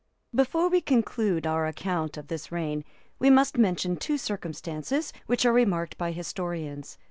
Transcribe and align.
]Before 0.33 0.67
we 0.67 0.81
conclude 0.81 1.45
our 1.45 1.67
account 1.67 2.17
of 2.17 2.27
this 2.27 2.51
reign, 2.51 2.83
we 3.19 3.29
must 3.29 3.59
mention 3.59 3.97
two 3.97 4.17
circumstances, 4.17 5.13
which 5.27 5.45
are 5.45 5.53
remarked 5.53 5.95
by 5.99 6.09
historians. 6.11 6.97